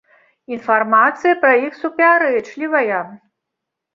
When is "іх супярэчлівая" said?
1.65-3.01